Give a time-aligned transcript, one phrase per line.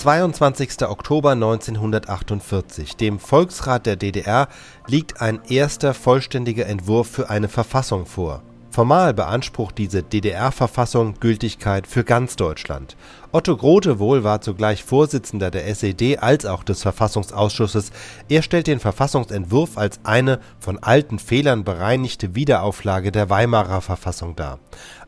[0.00, 0.88] 22.
[0.88, 4.48] Oktober 1948, dem Volksrat der DDR,
[4.86, 8.42] liegt ein erster vollständiger Entwurf für eine Verfassung vor.
[8.70, 12.96] Formal beansprucht diese DDR-Verfassung Gültigkeit für ganz Deutschland.
[13.32, 17.92] Otto Grotewohl war zugleich Vorsitzender der SED als auch des Verfassungsausschusses.
[18.28, 24.58] Er stellt den Verfassungsentwurf als eine von alten Fehlern bereinigte Wiederauflage der Weimarer Verfassung dar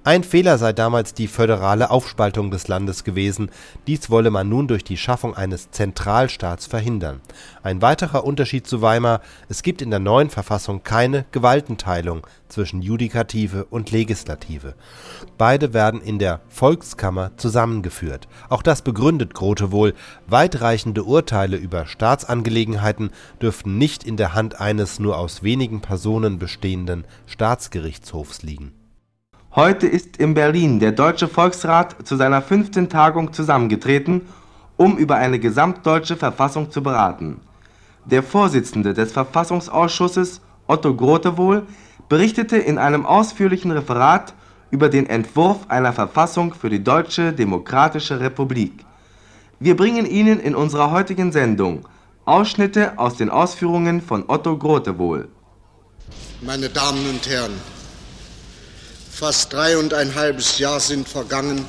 [0.05, 3.51] ein Fehler sei damals die föderale Aufspaltung des Landes gewesen,
[3.87, 7.21] dies wolle man nun durch die Schaffung eines Zentralstaats verhindern.
[7.63, 13.67] Ein weiterer Unterschied zu Weimar: Es gibt in der neuen Verfassung keine Gewaltenteilung zwischen Judikative
[13.67, 14.75] und Legislative.
[15.39, 18.12] Beide werden in der Volkskammer zusammengeführt.
[18.49, 19.95] Auch das begründet Grote wohl:
[20.27, 27.05] Weitreichende Urteile über Staatsangelegenheiten dürften nicht in der Hand eines nur aus wenigen Personen bestehenden
[27.27, 28.73] Staatsgerichtshofs liegen.
[29.55, 34.23] Heute ist in Berlin der Deutsche Volksrat zu seiner fünften Tagung zusammengetreten,
[34.77, 37.41] um über eine gesamtdeutsche Verfassung zu beraten.
[38.05, 41.65] Der Vorsitzende des Verfassungsausschusses, Otto Grotewohl,
[42.09, 44.35] berichtete in einem ausführlichen Referat
[44.73, 48.85] über den Entwurf einer Verfassung für die Deutsche Demokratische Republik.
[49.61, 51.87] Wir bringen Ihnen in unserer heutigen Sendung
[52.25, 55.29] Ausschnitte aus den Ausführungen von Otto Grotewohl.
[56.41, 57.53] Meine Damen und Herren,
[59.13, 61.65] Fast dreieinhalbes Jahr sind vergangen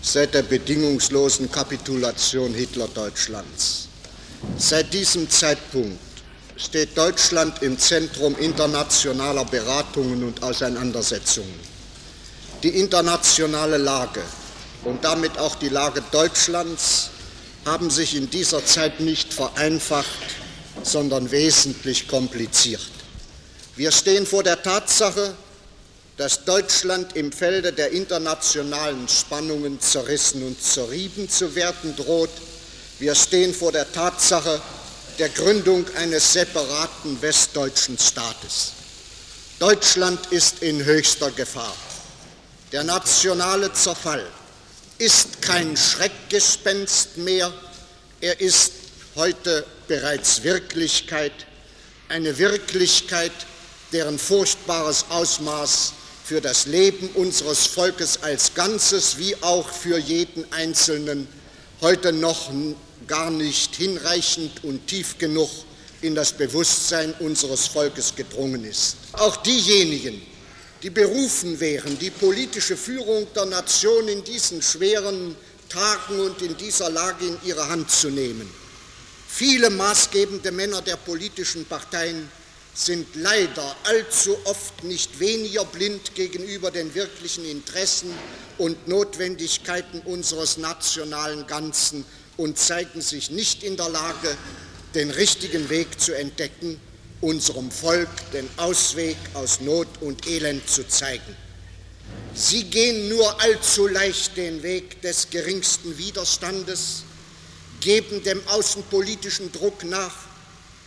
[0.00, 3.88] seit der bedingungslosen Kapitulation Hitler-Deutschlands.
[4.56, 5.98] Seit diesem Zeitpunkt
[6.56, 11.77] steht Deutschland im Zentrum internationaler Beratungen und Auseinandersetzungen.
[12.64, 14.22] Die internationale Lage
[14.84, 17.10] und damit auch die Lage Deutschlands
[17.64, 20.08] haben sich in dieser Zeit nicht vereinfacht,
[20.82, 22.80] sondern wesentlich kompliziert.
[23.76, 25.34] Wir stehen vor der Tatsache,
[26.16, 32.30] dass Deutschland im Felde der internationalen Spannungen zerrissen und zerrieben zu werden droht.
[32.98, 34.60] Wir stehen vor der Tatsache
[35.20, 38.72] der Gründung eines separaten westdeutschen Staates.
[39.60, 41.74] Deutschland ist in höchster Gefahr.
[42.72, 44.26] Der nationale Zerfall
[44.98, 47.50] ist kein Schreckgespenst mehr,
[48.20, 48.72] er ist
[49.16, 51.32] heute bereits Wirklichkeit,
[52.10, 53.32] eine Wirklichkeit,
[53.92, 61.26] deren furchtbares Ausmaß für das Leben unseres Volkes als Ganzes wie auch für jeden Einzelnen
[61.80, 62.50] heute noch
[63.06, 65.48] gar nicht hinreichend und tief genug
[66.02, 68.96] in das Bewusstsein unseres Volkes gedrungen ist.
[69.12, 70.20] Auch diejenigen,
[70.82, 75.34] die berufen wären, die politische Führung der Nation in diesen schweren
[75.68, 78.48] Tagen und in dieser Lage in ihre Hand zu nehmen.
[79.28, 82.30] Viele maßgebende Männer der politischen Parteien
[82.74, 88.10] sind leider allzu oft nicht weniger blind gegenüber den wirklichen Interessen
[88.56, 92.04] und Notwendigkeiten unseres nationalen Ganzen
[92.36, 94.36] und zeigen sich nicht in der Lage,
[94.94, 96.80] den richtigen Weg zu entdecken,
[97.20, 101.36] unserem Volk den Ausweg aus Not und Elend zu zeigen.
[102.34, 107.02] Sie gehen nur allzu leicht den Weg des geringsten Widerstandes,
[107.80, 110.28] geben dem außenpolitischen Druck nach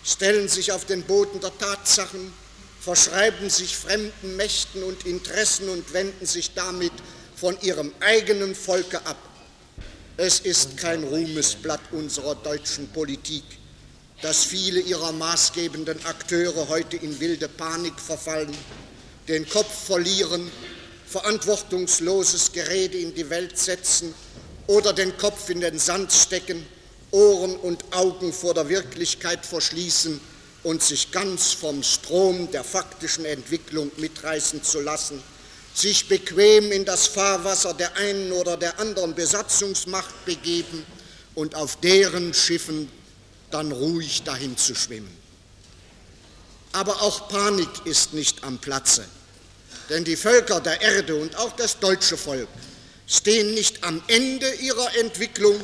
[0.03, 2.33] stellen sich auf den Boden der Tatsachen,
[2.79, 6.93] verschreiben sich fremden Mächten und Interessen und wenden sich damit
[7.35, 9.17] von ihrem eigenen Volke ab.
[10.17, 13.43] Es ist kein Ruhmesblatt unserer deutschen Politik,
[14.21, 18.55] dass viele ihrer maßgebenden Akteure heute in wilde Panik verfallen,
[19.27, 20.51] den Kopf verlieren,
[21.07, 24.13] verantwortungsloses Gerede in die Welt setzen
[24.67, 26.65] oder den Kopf in den Sand stecken
[27.11, 30.21] Ohren und Augen vor der Wirklichkeit verschließen
[30.63, 35.21] und sich ganz vom Strom der faktischen Entwicklung mitreißen zu lassen,
[35.73, 40.85] sich bequem in das Fahrwasser der einen oder der anderen Besatzungsmacht begeben
[41.35, 42.89] und auf deren Schiffen
[43.51, 45.15] dann ruhig dahin zu schwimmen.
[46.73, 49.05] Aber auch Panik ist nicht am Platze,
[49.89, 52.47] denn die Völker der Erde und auch das deutsche Volk
[53.07, 55.59] stehen nicht am Ende ihrer Entwicklung,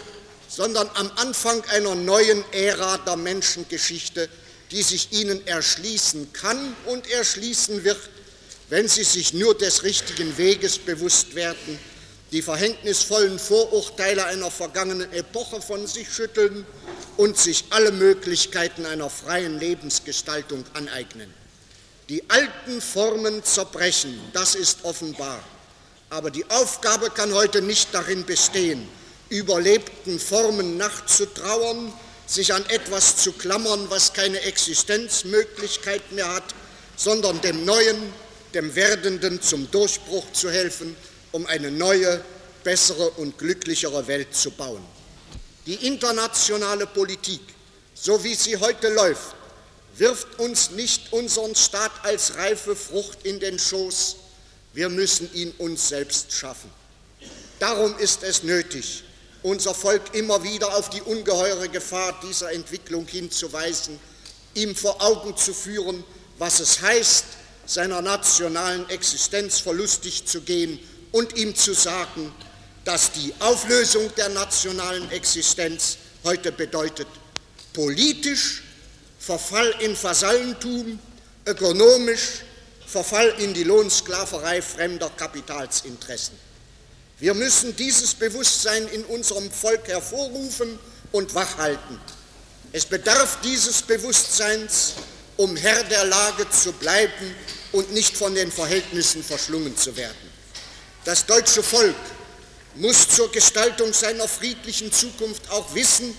[0.49, 4.29] sondern am Anfang einer neuen Ära der Menschengeschichte,
[4.71, 8.09] die sich ihnen erschließen kann und erschließen wird,
[8.69, 11.79] wenn sie sich nur des richtigen Weges bewusst werden,
[12.31, 16.65] die verhängnisvollen Vorurteile einer vergangenen Epoche von sich schütteln
[17.15, 21.33] und sich alle Möglichkeiten einer freien Lebensgestaltung aneignen.
[22.09, 25.43] Die alten Formen zerbrechen, das ist offenbar.
[26.09, 28.87] Aber die Aufgabe kann heute nicht darin bestehen,
[29.29, 31.91] überlebten Formen nachzutrauern,
[32.25, 36.55] sich an etwas zu klammern, was keine Existenzmöglichkeit mehr hat,
[36.95, 38.13] sondern dem Neuen,
[38.53, 40.95] dem Werdenden zum Durchbruch zu helfen,
[41.37, 42.19] um eine neue,
[42.63, 44.83] bessere und glücklichere Welt zu bauen.
[45.67, 47.41] Die internationale Politik,
[47.93, 49.35] so wie sie heute läuft,
[49.97, 54.15] wirft uns nicht unseren Staat als reife Frucht in den Schoß,
[54.73, 56.71] wir müssen ihn uns selbst schaffen.
[57.59, 59.03] Darum ist es nötig,
[59.43, 63.99] unser Volk immer wieder auf die ungeheure Gefahr dieser Entwicklung hinzuweisen,
[64.55, 66.03] ihm vor Augen zu führen,
[66.39, 67.25] was es heißt,
[67.67, 70.79] seiner nationalen Existenz verlustig zu gehen
[71.11, 72.33] und ihm zu sagen,
[72.85, 77.07] dass die Auflösung der nationalen Existenz heute bedeutet,
[77.73, 78.63] politisch
[79.19, 80.99] Verfall in Vasallentum,
[81.45, 82.43] ökonomisch
[82.85, 86.35] Verfall in die Lohnsklaverei fremder Kapitalsinteressen.
[87.19, 90.79] Wir müssen dieses Bewusstsein in unserem Volk hervorrufen
[91.11, 91.99] und wachhalten.
[92.71, 94.93] Es bedarf dieses Bewusstseins,
[95.35, 97.35] um Herr der Lage zu bleiben
[97.71, 100.26] und nicht von den Verhältnissen verschlungen zu werden.
[101.07, 101.95] Das deutsche Volk
[102.75, 106.13] muss zur Gestaltung seiner friedlichen Zukunft auch wissen,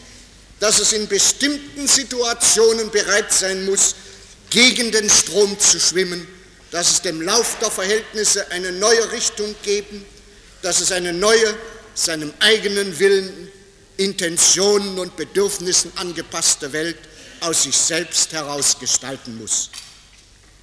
[0.60, 3.94] dass es in bestimmten Situationen bereit sein muss,
[4.48, 6.26] gegen den Strom zu schwimmen,
[6.70, 10.06] dass es dem Lauf der Verhältnisse eine neue Richtung geben,
[10.62, 11.54] dass es eine neue,
[11.94, 13.52] seinem eigenen Willen,
[13.98, 16.96] Intentionen und Bedürfnissen angepasste Welt
[17.40, 19.68] aus sich selbst heraus gestalten muss.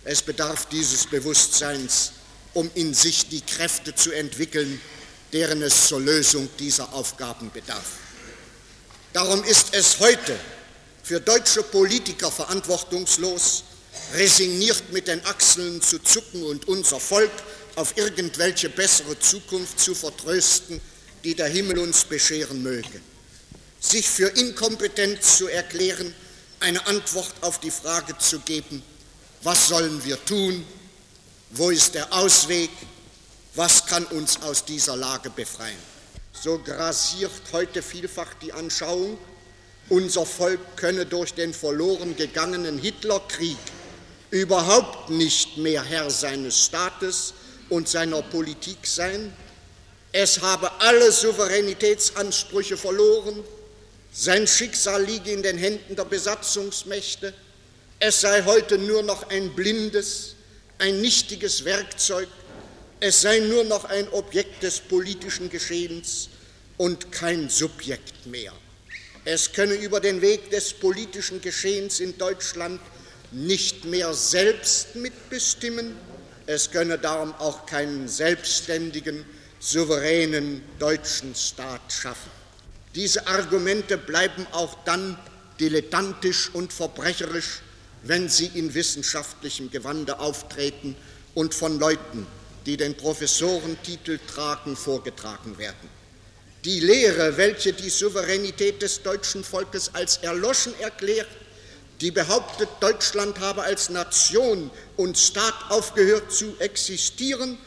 [0.04, 2.12] Es bedarf dieses Bewusstseins,
[2.56, 4.82] um in sich die Kräfte zu entwickeln,
[5.34, 7.86] deren es zur Lösung dieser Aufgaben bedarf.
[9.14, 10.40] Darum ist es heute
[11.04, 13.64] für deutsche Politiker verantwortungslos,
[14.14, 17.32] resigniert mit den Achseln zu zucken und unser Volk
[17.76, 20.80] auf irgendwelche bessere Zukunft zu vertrösten,
[21.24, 23.02] die der Himmel uns bescheren möge.
[23.82, 26.14] Sich für inkompetent zu erklären,
[26.62, 28.82] eine Antwort auf die Frage zu geben,
[29.44, 30.66] was sollen wir tun,
[31.52, 32.70] wo ist der Ausweg,
[33.56, 35.78] was kann uns aus dieser Lage befreien.
[36.34, 39.18] So grasiert heute vielfach die Anschauung,
[39.90, 43.58] unser Volk könne durch den verloren gegangenen Hitlerkrieg
[44.32, 47.34] überhaupt nicht mehr Herr seines Staates
[47.70, 49.32] und seiner Politik sein.
[50.12, 53.44] Es habe alle Souveränitätsansprüche verloren.
[54.12, 57.34] Sein Schicksal liege in den Händen der Besatzungsmächte.
[58.00, 60.35] Es sei heute nur noch ein blindes,
[60.78, 62.28] ein nichtiges Werkzeug.
[63.00, 66.30] Es sei nur noch ein Objekt des politischen Geschehens
[66.78, 68.54] und kein Subjekt mehr.
[69.26, 72.80] Es könne über den Weg des politischen Geschehens in Deutschland
[73.32, 75.96] nicht mehr selbst mitbestimmen,
[76.46, 79.26] es könne darum auch keinen selbstständigen,
[79.60, 82.30] souveränen deutschen Staat schaffen.
[82.94, 85.18] Diese Argumente bleiben auch dann
[85.60, 87.62] dilettantisch und verbrecherisch,
[88.06, 90.96] wenn sie in wissenschaftlichem Gewande auftreten
[91.34, 92.26] und von Leuten,
[92.66, 95.90] die den Professorentitel tragen, vorgetragen werden.
[96.64, 101.28] Die Lehre, welche die Souveränität des deutschen Volkes als erloschen erklärt,
[102.02, 107.58] die behauptet, Deutschland habe als Nation und Staat aufgehört zu existieren,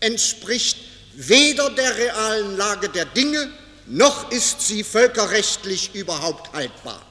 [0.00, 0.78] entspricht
[1.14, 3.50] weder der realen Lage der Dinge,
[3.86, 7.04] noch ist sie völkerrechtlich überhaupt haltbar.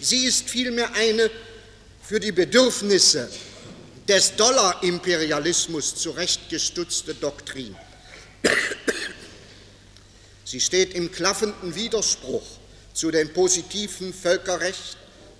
[0.00, 1.30] Sie ist vielmehr eine
[2.02, 3.28] für die Bedürfnisse
[4.08, 7.76] des Dollarimperialismus zurechtgestutzte Doktrin.
[10.44, 12.42] Sie steht im klaffenden Widerspruch
[12.94, 14.96] zu dem positiven Völkerrecht,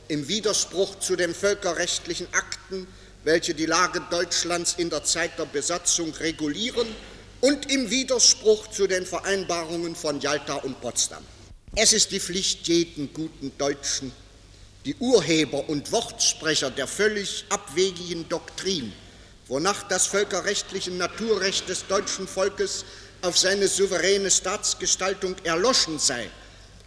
[0.08, 2.86] im Widerspruch zu den völkerrechtlichen Akten,
[3.24, 6.86] welche die Lage Deutschlands in der Zeit der Besatzung regulieren
[7.40, 11.24] und im Widerspruch zu den Vereinbarungen von Jalta und Potsdam.
[11.74, 14.12] Es ist die Pflicht jeden guten Deutschen,
[14.84, 18.92] die Urheber und Wortsprecher der völlig abwegigen Doktrin,
[19.48, 22.84] wonach das völkerrechtliche Naturrecht des deutschen Volkes
[23.22, 26.30] auf seine souveräne Staatsgestaltung erloschen sei,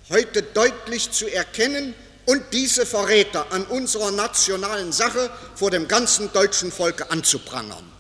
[0.10, 1.94] heute deutlich zu erkennen
[2.26, 7.92] und diese Verräter an unserer nationalen Sache vor dem ganzen deutschen Volke anzuprangern.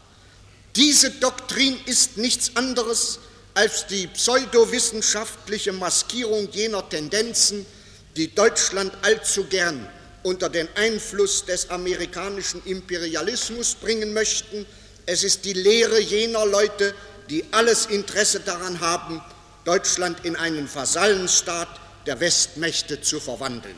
[0.75, 3.19] Diese Doktrin ist nichts anderes
[3.53, 7.65] als die pseudowissenschaftliche Maskierung jener Tendenzen,
[8.15, 9.87] die Deutschland allzu gern
[10.23, 14.65] unter den Einfluss des amerikanischen Imperialismus bringen möchten.
[15.05, 16.93] Es ist die Lehre jener Leute,
[17.29, 19.21] die alles Interesse daran haben,
[19.65, 21.67] Deutschland in einen Vasallenstaat
[22.05, 23.75] der Westmächte zu verwandeln.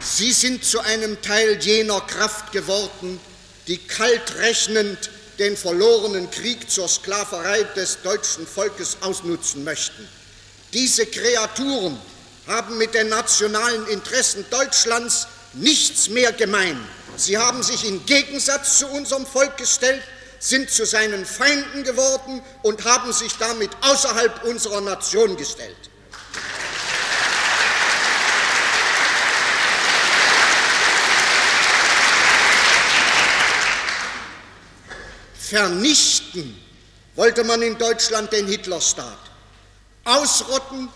[0.00, 3.20] Sie sind zu einem Teil jener Kraft geworden,
[3.66, 10.06] die kalt rechnend den verlorenen Krieg zur Sklaverei des deutschen Volkes ausnutzen möchten.
[10.72, 11.98] Diese Kreaturen
[12.48, 16.80] haben mit den nationalen Interessen Deutschlands nichts mehr gemein.
[17.16, 20.02] Sie haben sich im Gegensatz zu unserem Volk gestellt,
[20.40, 25.76] sind zu seinen Feinden geworden und haben sich damit außerhalb unserer Nation gestellt.
[35.38, 36.62] Vernichten
[37.16, 39.18] wollte man in Deutschland den Hitlerstaat,
[40.04, 40.88] ausrotten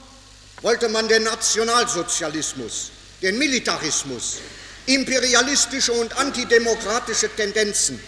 [0.63, 2.91] wollte man den Nationalsozialismus,
[3.21, 4.39] den Militarismus,
[4.87, 8.01] imperialistische und antidemokratische Tendenzen.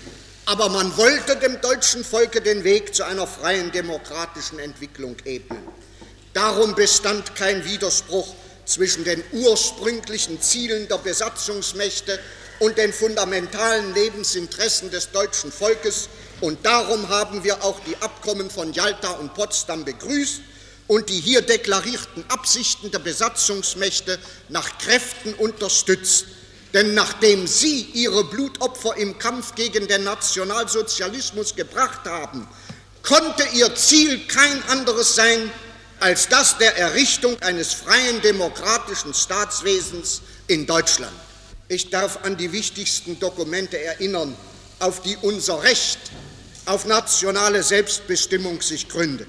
[0.47, 5.63] Aber man wollte dem deutschen Volke den Weg zu einer freien demokratischen Entwicklung ebnen.
[6.33, 8.35] Darum bestand kein Widerspruch
[8.67, 12.19] zwischen den ursprünglichen Zielen der Besatzungsmächte
[12.61, 16.09] und den fundamentalen Lebensinteressen des deutschen Volkes.
[16.41, 20.41] Und darum haben wir auch die Abkommen von Jalta und Potsdam begrüßt
[20.87, 26.27] und die hier deklarierten Absichten der Besatzungsmächte nach Kräften unterstützt.
[26.73, 32.49] Denn nachdem sie ihre Blutopfer im Kampf gegen den Nationalsozialismus gebracht haben,
[33.03, 35.51] konnte ihr Ziel kein anderes sein
[36.01, 41.13] als das der Errichtung eines freien demokratischen Staatswesens in Deutschland.
[41.69, 44.37] Ich darf an die wichtigsten Dokumente erinnern,
[44.81, 45.99] auf die unser Recht
[46.67, 49.29] auf nationale Selbstbestimmung sich gründet.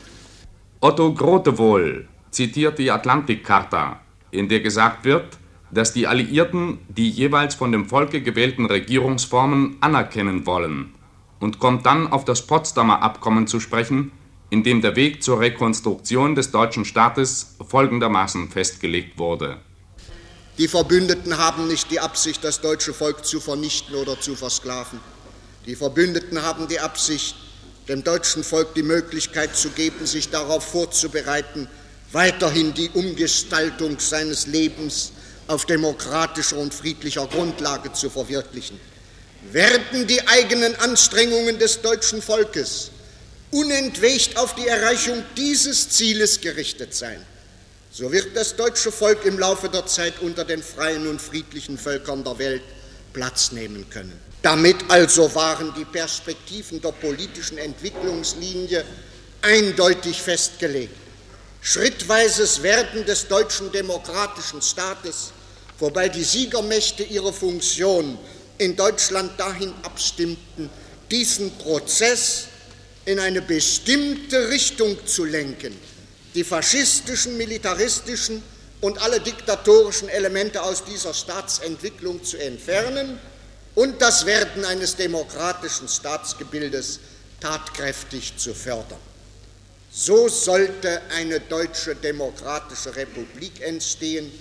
[0.88, 5.40] Otto Grotewohl zitiert die Atlantikcharta, in der gesagt wird,
[5.72, 10.94] dass die Alliierten die jeweils von dem Volke gewählten Regierungsformen anerkennen wollen
[11.40, 14.12] und kommt dann auf das Potsdamer Abkommen zu sprechen,
[14.52, 19.58] in dem der Weg zur Rekonstruktion des deutschen Staates folgendermaßen festgelegt wurde.
[20.60, 25.00] Die Verbündeten haben nicht die Absicht, das deutsche Volk zu vernichten oder zu versklaven.
[25.66, 27.36] Die Verbündeten haben die Absicht,
[27.88, 31.68] dem deutschen Volk die Möglichkeit zu geben, sich darauf vorzubereiten,
[32.12, 35.12] weiterhin die Umgestaltung seines Lebens
[35.48, 38.80] auf demokratischer und friedlicher Grundlage zu verwirklichen.
[39.52, 42.90] Werden die eigenen Anstrengungen des deutschen Volkes
[43.52, 47.24] unentwegt auf die Erreichung dieses Zieles gerichtet sein,
[47.92, 52.26] so wird das deutsche Volk im Laufe der Zeit unter den freien und friedlichen Völkern
[52.26, 52.64] der Welt
[53.16, 54.20] Platz nehmen können.
[54.42, 58.84] Damit also waren die Perspektiven der politischen Entwicklungslinie
[59.42, 60.94] eindeutig festgelegt.
[61.62, 65.32] Schrittweises Werden des deutschen demokratischen Staates,
[65.80, 68.20] wobei die Siegermächte ihre Funktion
[68.58, 70.70] in Deutschland dahin abstimmten,
[71.10, 72.48] diesen Prozess
[73.06, 75.74] in eine bestimmte Richtung zu lenken,
[76.34, 78.44] die faschistischen, militaristischen
[78.82, 83.20] und alle diktatorischen Elemente aus dieser Staatsentwicklung zu entfernen
[83.74, 87.00] und das Werden eines demokratischen Staatsgebildes
[87.40, 89.00] tatkräftig zu fördern.
[89.92, 94.32] So sollte eine deutsche demokratische Republik entstehen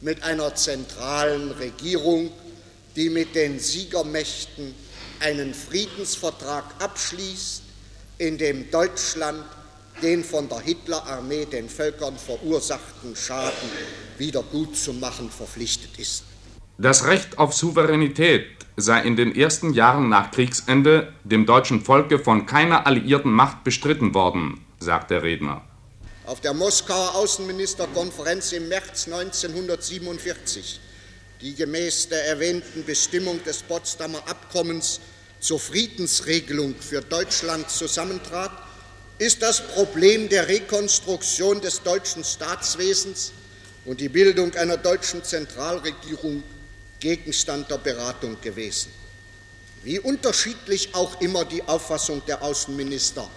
[0.00, 2.32] mit einer zentralen Regierung,
[2.96, 4.74] die mit den Siegermächten
[5.20, 7.62] einen Friedensvertrag abschließt,
[8.18, 9.44] in dem Deutschland
[10.02, 13.70] den von der Hitlerarmee den Völkern verursachten Schaden
[14.18, 16.24] wieder gut zu machen verpflichtet ist.
[16.78, 22.46] Das Recht auf Souveränität sei in den ersten Jahren nach Kriegsende dem deutschen Volke von
[22.46, 25.62] keiner alliierten Macht bestritten worden, sagt der Redner.
[26.26, 30.80] Auf der Moskauer Außenministerkonferenz im März 1947,
[31.40, 35.00] die gemäß der erwähnten Bestimmung des Potsdamer Abkommens
[35.40, 38.52] zur Friedensregelung für Deutschland zusammentrat,
[39.22, 43.30] ist das Problem der Rekonstruktion des deutschen Staatswesens
[43.84, 46.42] und die Bildung einer deutschen Zentralregierung
[46.98, 48.90] Gegenstand der Beratung gewesen.
[49.84, 53.30] Wie unterschiedlich auch immer die Auffassung der Außenminister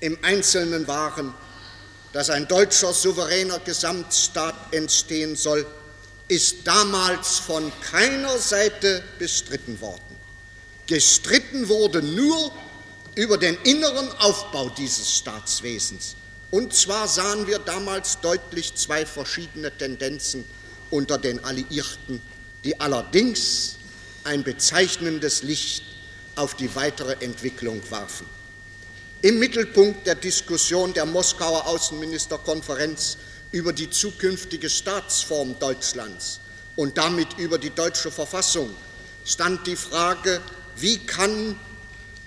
[0.00, 1.32] im Einzelnen waren,
[2.12, 5.66] dass ein deutscher souveräner Gesamtstaat entstehen soll,
[6.28, 10.02] ist damals von keiner Seite bestritten worden.
[10.86, 12.52] Gestritten wurde nur
[13.14, 16.16] über den inneren Aufbau dieses Staatswesens.
[16.50, 20.44] Und zwar sahen wir damals deutlich zwei verschiedene Tendenzen
[20.90, 22.20] unter den Alliierten,
[22.64, 23.76] die allerdings
[24.24, 25.84] ein bezeichnendes Licht
[26.36, 28.26] auf die weitere Entwicklung warfen.
[29.22, 33.18] Im Mittelpunkt der Diskussion der Moskauer Außenministerkonferenz
[33.52, 36.40] über die zukünftige Staatsform Deutschlands
[36.76, 38.70] und damit über die deutsche Verfassung
[39.24, 40.40] stand die Frage,
[40.76, 41.58] wie kann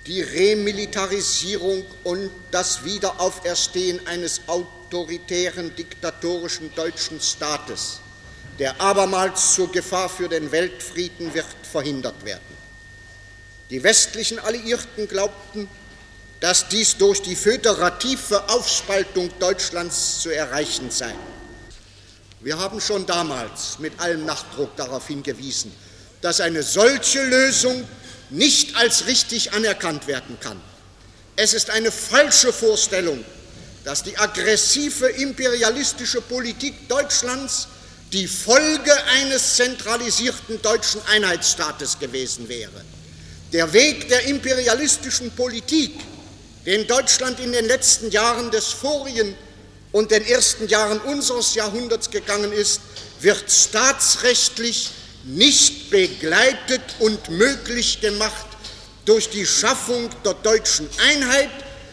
[0.05, 7.99] die Remilitarisierung und das Wiederauferstehen eines autoritären, diktatorischen deutschen Staates,
[8.59, 12.41] der abermals zur Gefahr für den Weltfrieden wird, verhindert werden.
[13.69, 15.69] Die westlichen Alliierten glaubten,
[16.41, 21.15] dass dies durch die föderative Aufspaltung Deutschlands zu erreichen sei.
[22.41, 25.71] Wir haben schon damals mit allem Nachdruck darauf hingewiesen,
[26.19, 27.87] dass eine solche Lösung
[28.33, 30.59] nicht als richtig anerkannt werden kann.
[31.35, 33.23] Es ist eine falsche Vorstellung,
[33.83, 37.67] dass die aggressive imperialistische Politik Deutschlands
[38.11, 42.83] die Folge eines zentralisierten deutschen Einheitsstaates gewesen wäre.
[43.51, 45.91] Der Weg der imperialistischen Politik
[46.65, 49.35] den Deutschland in den letzten Jahren des vorigen
[49.91, 52.81] und den ersten Jahren unseres Jahrhunderts gegangen ist,
[53.19, 54.91] wird staatsrechtlich
[55.23, 58.45] nicht begleitet und möglich gemacht
[59.05, 61.49] durch die Schaffung der deutschen Einheit,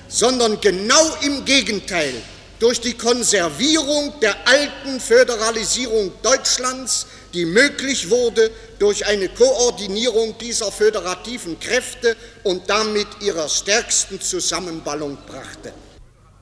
[0.08, 2.14] sondern genau im Gegenteil
[2.58, 11.58] durch die Konservierung der alten Föderalisierung Deutschlands, die möglich wurde durch eine Koordinierung dieser föderativen
[11.58, 15.72] Kräfte und damit ihrer stärksten Zusammenballung brachte.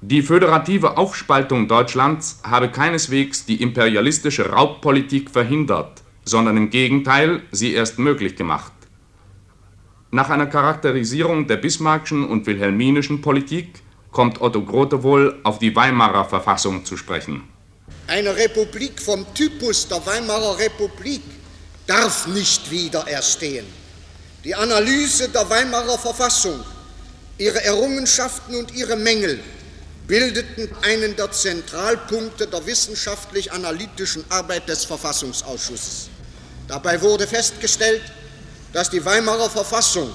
[0.00, 7.99] Die föderative Aufspaltung Deutschlands habe keineswegs die imperialistische Raubpolitik verhindert, sondern im Gegenteil sie erst
[7.99, 8.73] möglich gemacht.
[10.11, 16.25] Nach einer Charakterisierung der bismarckschen und wilhelminischen Politik kommt Otto Grote wohl auf die Weimarer
[16.25, 17.42] Verfassung zu sprechen.
[18.06, 21.23] Eine Republik vom Typus der Weimarer Republik
[21.87, 23.66] darf nicht wieder erstehen.
[24.44, 26.61] Die Analyse der Weimarer Verfassung,
[27.38, 29.40] ihre Errungenschaften und ihre Mängel
[30.06, 36.08] bildeten einen der Zentralpunkte der wissenschaftlich-analytischen Arbeit des Verfassungsausschusses.
[36.68, 38.02] Dabei wurde festgestellt,
[38.72, 40.14] dass die Weimarer Verfassung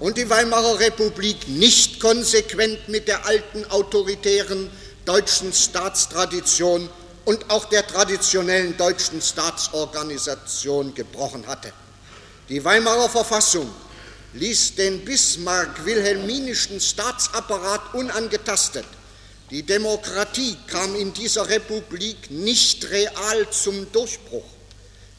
[0.00, 4.70] und die Weimarer Republik nicht konsequent mit der alten autoritären
[5.04, 6.88] deutschen Staatstradition
[7.24, 11.72] und auch der traditionellen deutschen Staatsorganisation gebrochen hatte.
[12.48, 13.68] Die Weimarer Verfassung
[14.34, 18.86] ließ den bismarck-wilhelminischen Staatsapparat unangetastet
[19.50, 24.44] die Demokratie kam in dieser Republik nicht real zum Durchbruch.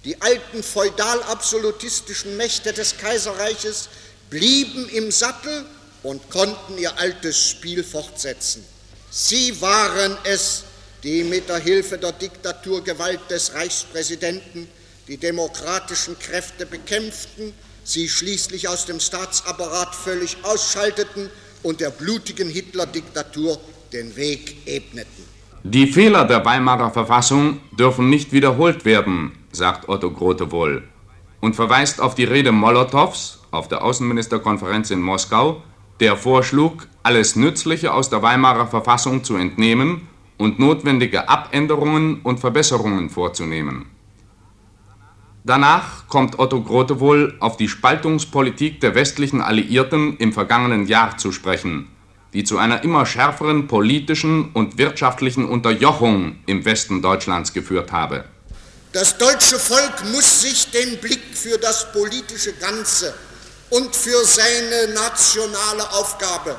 [0.09, 3.89] Die alten feudal-absolutistischen Mächte des Kaiserreiches
[4.31, 5.63] blieben im Sattel
[6.01, 8.65] und konnten ihr altes Spiel fortsetzen.
[9.11, 10.63] Sie waren es,
[11.03, 14.67] die mit der Hilfe der Diktaturgewalt des Reichspräsidenten
[15.07, 21.29] die demokratischen Kräfte bekämpften, sie schließlich aus dem Staatsapparat völlig ausschalteten
[21.61, 23.61] und der blutigen Hitler-Diktatur
[23.93, 25.38] den Weg ebneten.
[25.63, 30.83] Die Fehler der Weimarer Verfassung dürfen nicht wiederholt werden, sagt Otto Grote wohl
[31.41, 35.61] und verweist auf die Rede Molotows auf der Außenministerkonferenz in Moskau,
[35.99, 43.09] der vorschlug, alles Nützliche aus der Weimarer Verfassung zu entnehmen und notwendige Abänderungen und Verbesserungen
[43.09, 43.87] vorzunehmen.
[45.43, 51.33] Danach kommt Otto Grote wohl auf die Spaltungspolitik der westlichen Alliierten im vergangenen Jahr zu
[51.33, 51.89] sprechen
[52.33, 58.25] die zu einer immer schärferen politischen und wirtschaftlichen Unterjochung im Westen Deutschlands geführt habe.
[58.91, 63.13] Das deutsche Volk muss sich den Blick für das politische Ganze
[63.69, 66.55] und für seine nationale Aufgabe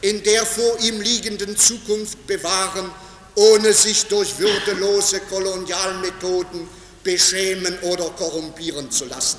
[0.00, 2.90] in der vor ihm liegenden Zukunft bewahren,
[3.34, 6.68] ohne sich durch würdelose Kolonialmethoden
[7.02, 9.38] beschämen oder korrumpieren zu lassen.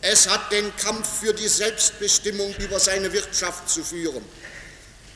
[0.00, 4.22] Es hat den Kampf für die Selbstbestimmung über seine Wirtschaft zu führen.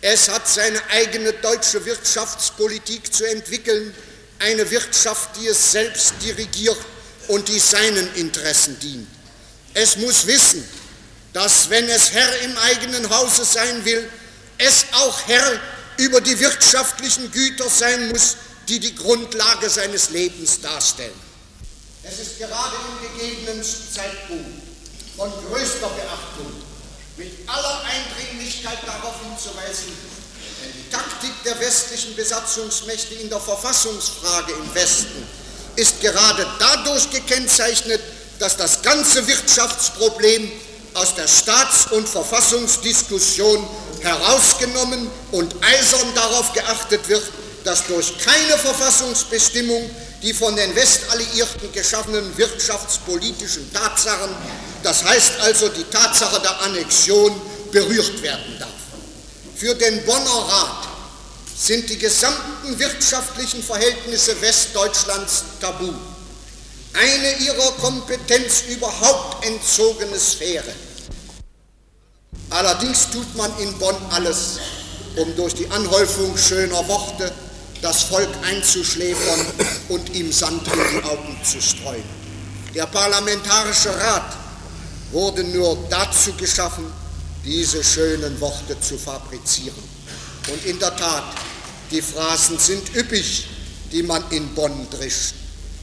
[0.01, 3.95] Es hat seine eigene deutsche Wirtschaftspolitik zu entwickeln,
[4.39, 6.79] eine Wirtschaft, die es selbst dirigiert
[7.27, 9.09] und die seinen Interessen dient.
[9.75, 10.67] Es muss wissen,
[11.33, 14.09] dass wenn es Herr im eigenen Hause sein will,
[14.59, 15.61] es auch Herr
[15.99, 18.37] über die wirtschaftlichen Güter sein muss,
[18.69, 21.29] die die Grundlage seines Lebens darstellen.
[22.05, 24.63] Es ist gerade im gegebenen Zeitpunkt
[25.17, 26.53] von größter Beachtung,
[27.19, 29.93] mit aller Eindringlichkeit darauf hinzuweisen,
[30.63, 35.27] denn die Taktik der westlichen Besatzungsmächte in der Verfassungsfrage im Westen
[35.77, 38.01] ist gerade dadurch gekennzeichnet,
[38.39, 40.51] dass das ganze Wirtschaftsproblem
[40.95, 43.69] aus der Staats- und Verfassungsdiskussion
[44.01, 47.23] herausgenommen und eisern darauf geachtet wird,
[47.65, 49.91] dass durch keine Verfassungsbestimmung
[50.23, 54.35] die von den Westalliierten geschaffenen wirtschaftspolitischen Tatsachen,
[54.83, 57.33] das heißt also die Tatsache der Annexion,
[57.71, 58.69] berührt werden darf.
[59.57, 60.89] Für den Bonner Rat
[61.57, 65.93] sind die gesamten wirtschaftlichen Verhältnisse Westdeutschlands tabu.
[66.95, 70.73] Eine ihrer Kompetenz überhaupt entzogene Sphäre.
[72.51, 74.59] Allerdings tut man in Bonn alles,
[75.17, 77.31] um durch die Anhäufung schöner Worte
[77.83, 79.47] das Volk einzuschläfern
[79.89, 82.05] und ihm Sand in die Augen zu streuen.
[82.75, 84.37] Der Parlamentarische Rat
[85.13, 86.85] wurde nur dazu geschaffen,
[87.45, 89.83] diese schönen Worte zu fabrizieren.
[90.51, 91.25] Und in der Tat,
[91.91, 93.47] die Phrasen sind üppig,
[93.93, 95.35] die man in Bonn drischt.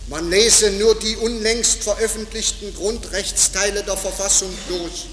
[0.08, 5.08] Man lese nur die unlängst veröffentlichten Grundrechtsteile der Verfassung durch.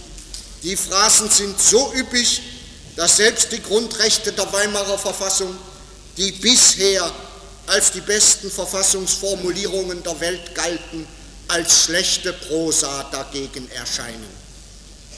[0.63, 2.43] Die Phrasen sind so üppig,
[2.97, 5.57] dass selbst die Grundrechte der Weimarer Verfassung
[6.19, 7.11] die bisher
[7.67, 11.07] als die besten Verfassungsformulierungen der Welt galten,
[11.49, 14.43] als schlechte Prosa dagegen erscheinen.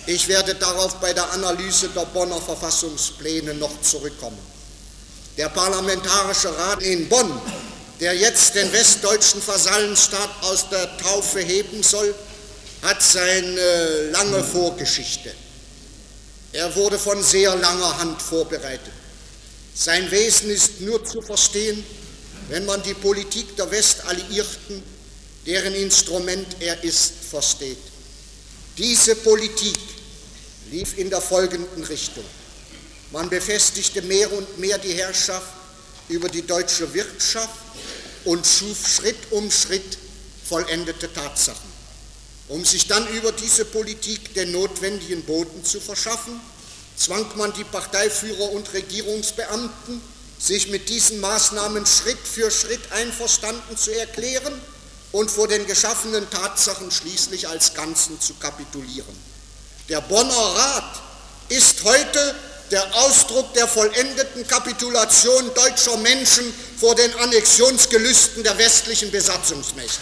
[0.07, 4.39] Ich werde darauf bei der Analyse der Bonner Verfassungspläne noch zurückkommen.
[5.37, 7.41] Der Parlamentarische Rat in Bonn,
[8.01, 12.15] der jetzt den westdeutschen Vasallenstaat aus der Taufe heben soll,
[12.83, 15.33] hat seine lange Vorgeschichte.
[16.53, 18.93] Er wurde von sehr langer Hand vorbereitet.
[19.75, 21.85] Sein Wesen ist nur zu verstehen,
[22.49, 24.83] wenn man die Politik der Westalliierten,
[25.47, 27.79] deren Instrument er ist, versteht.
[28.79, 29.79] Diese Politik
[30.71, 32.25] lief in der folgenden Richtung.
[33.13, 35.53] Man befestigte mehr und mehr die Herrschaft
[36.09, 37.55] über die deutsche Wirtschaft
[38.25, 39.99] und schuf Schritt um Schritt
[40.49, 41.71] vollendete Tatsachen,
[42.49, 46.41] um sich dann über diese Politik den notwendigen Boden zu verschaffen,
[46.97, 50.01] zwang man die Parteiführer und Regierungsbeamten,
[50.39, 54.53] sich mit diesen Maßnahmen Schritt für Schritt einverstanden zu erklären
[55.15, 59.17] und vor den geschaffenen Tatsachen schließlich als Ganzen zu kapitulieren.
[59.89, 61.03] Der Bonner Rat
[61.51, 62.35] ist heute
[62.73, 70.01] der Ausdruck der vollendeten Kapitulation deutscher Menschen vor den Annexionsgelüsten der westlichen Besatzungsmächte.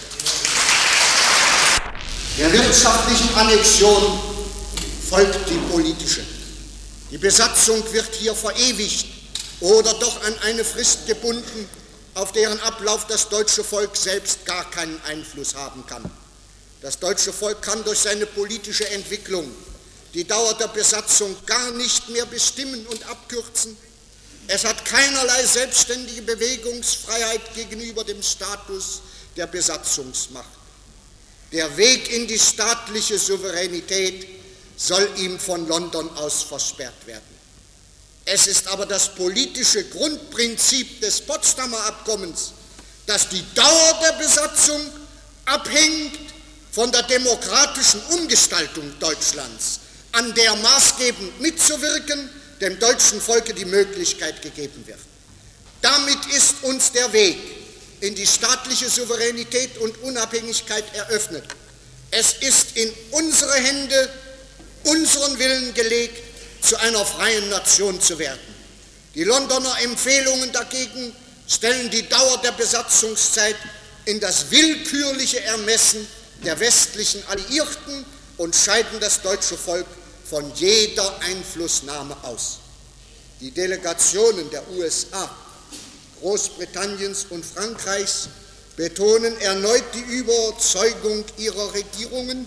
[2.38, 4.18] Der wirtschaftlichen Annexion
[5.10, 6.24] folgt die politische.
[7.10, 9.04] Die Besatzung wird hier verewigt
[9.60, 11.68] oder doch an eine Frist gebunden,
[12.14, 16.04] auf deren Ablauf das deutsche Volk selbst gar keinen Einfluss haben kann.
[16.80, 19.50] Das deutsche Volk kann durch seine politische Entwicklung
[20.14, 23.76] die Dauer der Besatzung gar nicht mehr bestimmen und abkürzen.
[24.48, 29.00] Es hat keinerlei selbstständige Bewegungsfreiheit gegenüber dem Status
[29.36, 30.50] der Besatzungsmacht.
[31.52, 34.26] Der Weg in die staatliche Souveränität
[34.76, 37.31] soll ihm von London aus versperrt werden.
[38.24, 42.52] Es ist aber das politische Grundprinzip des Potsdamer Abkommens,
[43.06, 44.80] dass die Dauer der Besatzung
[45.44, 46.18] abhängt
[46.70, 49.80] von der demokratischen Umgestaltung Deutschlands,
[50.12, 52.30] an der maßgebend mitzuwirken
[52.60, 55.00] dem deutschen Volke die Möglichkeit gegeben wird.
[55.80, 57.36] Damit ist uns der Weg
[58.00, 61.44] in die staatliche Souveränität und Unabhängigkeit eröffnet.
[62.12, 64.08] Es ist in unsere Hände,
[64.84, 66.31] unseren Willen gelegt,
[66.62, 68.40] zu einer freien Nation zu werden.
[69.14, 71.14] Die Londoner Empfehlungen dagegen
[71.46, 73.56] stellen die Dauer der Besatzungszeit
[74.06, 76.06] in das willkürliche Ermessen
[76.44, 78.04] der westlichen Alliierten
[78.38, 79.86] und scheiden das deutsche Volk
[80.28, 82.58] von jeder Einflussnahme aus.
[83.40, 85.30] Die Delegationen der USA,
[86.20, 88.28] Großbritanniens und Frankreichs
[88.76, 92.46] betonen erneut die Überzeugung ihrer Regierungen,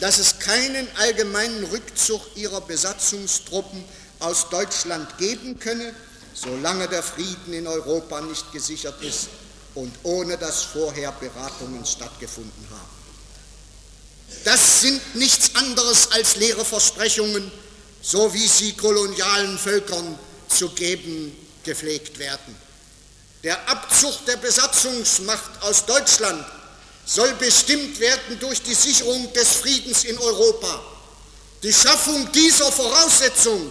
[0.00, 3.84] dass es keinen allgemeinen Rückzug ihrer Besatzungstruppen
[4.18, 5.94] aus Deutschland geben könne,
[6.34, 9.28] solange der Frieden in Europa nicht gesichert ist
[9.74, 13.00] und ohne dass vorher Beratungen stattgefunden haben.
[14.44, 17.50] Das sind nichts anderes als leere Versprechungen,
[18.02, 22.56] so wie sie kolonialen Völkern zu geben gepflegt werden.
[23.42, 26.44] Der Abzug der Besatzungsmacht aus Deutschland
[27.12, 30.80] soll bestimmt werden durch die Sicherung des Friedens in Europa.
[31.62, 33.70] Die Schaffung dieser Voraussetzung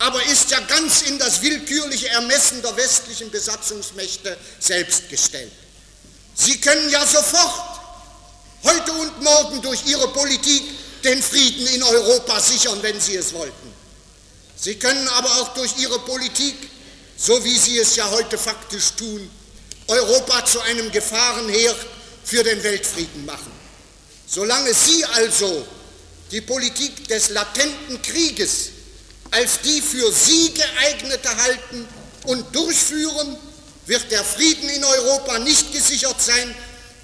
[0.00, 5.50] aber ist ja ganz in das willkürliche Ermessen der westlichen Besatzungsmächte selbst gestellt.
[6.36, 7.80] Sie können ja sofort
[8.62, 10.62] heute und morgen durch ihre Politik
[11.02, 13.72] den Frieden in Europa sichern, wenn sie es wollten.
[14.56, 16.54] Sie können aber auch durch ihre Politik,
[17.16, 19.28] so wie sie es ja heute faktisch tun,
[19.88, 21.97] Europa zu einem Gefahrenherd
[22.28, 23.50] für den Weltfrieden machen.
[24.26, 25.66] Solange Sie also
[26.30, 28.70] die Politik des latenten Krieges
[29.30, 31.88] als die für Sie geeignete halten
[32.24, 33.36] und durchführen,
[33.86, 36.54] wird der Frieden in Europa nicht gesichert sein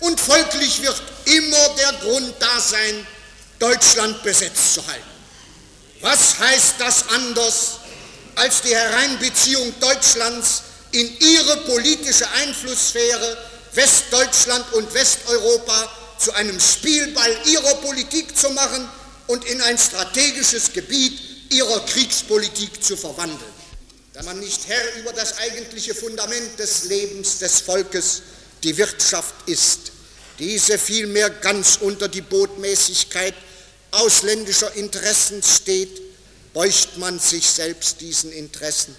[0.00, 3.06] und folglich wird immer der Grund da sein,
[3.58, 5.02] Deutschland besetzt zu halten.
[6.02, 7.78] Was heißt das anders
[8.34, 13.38] als die Hereinbeziehung Deutschlands in ihre politische Einflusssphäre
[13.74, 18.88] Westdeutschland und Westeuropa zu einem Spielball ihrer Politik zu machen
[19.26, 23.54] und in ein strategisches Gebiet ihrer Kriegspolitik zu verwandeln.
[24.12, 28.22] Da man nicht Herr über das eigentliche Fundament des Lebens des Volkes,
[28.62, 29.92] die Wirtschaft ist,
[30.38, 33.34] diese vielmehr ganz unter die Botmäßigkeit
[33.90, 36.00] ausländischer Interessen steht,
[36.52, 38.94] beugt man sich selbst diesen Interessen.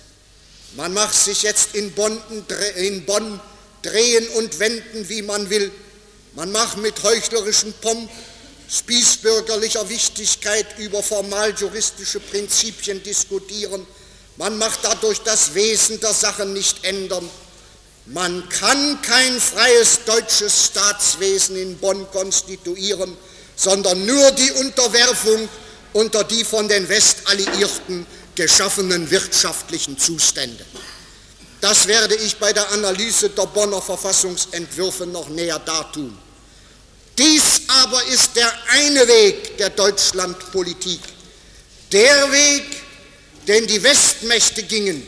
[0.76, 2.22] Man macht sich jetzt in Bonn,
[2.76, 3.40] in Bonn
[3.86, 5.72] drehen und wenden, wie man will.
[6.34, 8.10] Man macht mit heuchlerischem Pomp,
[8.70, 13.86] spießbürgerlicher Wichtigkeit über formaljuristische Prinzipien diskutieren.
[14.38, 17.30] Man macht dadurch das Wesen der Sache nicht ändern.
[18.08, 23.16] Man kann kein freies deutsches Staatswesen in Bonn konstituieren,
[23.56, 25.48] sondern nur die Unterwerfung
[25.94, 30.66] unter die von den Westalliierten geschaffenen wirtschaftlichen Zustände.
[31.66, 36.16] Das werde ich bei der Analyse der Bonner Verfassungsentwürfe noch näher dartun.
[37.18, 41.00] Dies aber ist der eine Weg der Deutschlandpolitik,
[41.92, 42.66] der Weg,
[43.48, 45.08] den die Westmächte gingen.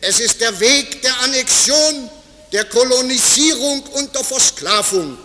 [0.00, 2.08] Es ist der Weg der Annexion,
[2.52, 5.18] der Kolonisierung und der Versklavung.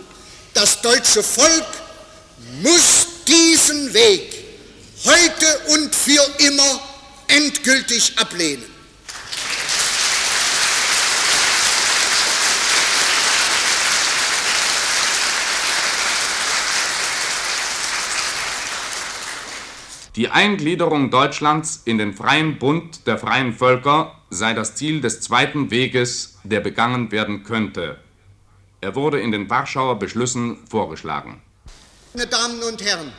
[0.54, 1.68] Das deutsche Volk
[2.62, 4.44] muss diesen Weg
[5.04, 6.82] heute und für immer
[7.28, 8.73] endgültig ablehnen.
[20.16, 25.72] Die Eingliederung Deutschlands in den freien Bund der freien Völker sei das Ziel des zweiten
[25.72, 27.98] Weges, der begangen werden könnte.
[28.80, 31.42] Er wurde in den Warschauer Beschlüssen vorgeschlagen.
[32.12, 33.12] Meine Damen und Herren,